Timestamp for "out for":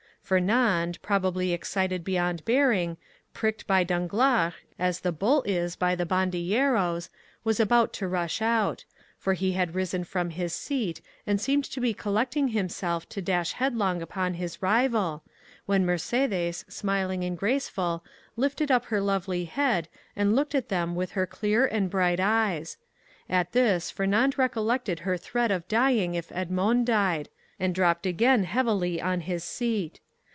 8.41-9.33